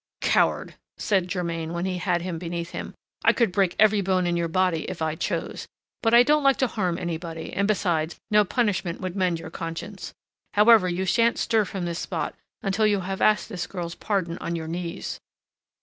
[0.27, 4.35] _]"Coward!" said Germain, when he had him beneath him, "I could break every bone in
[4.35, 5.67] your body if I chose!
[6.01, 10.11] But I don't like to harm anybody, and besides, no punishment would mend your conscience.
[10.55, 12.33] However, you shan't stir from this spot
[12.63, 15.19] until you have asked this girl's pardon on your knees."